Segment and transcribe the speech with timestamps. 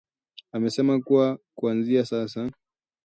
[0.51, 2.51] amesema kuwa kuanzia sasa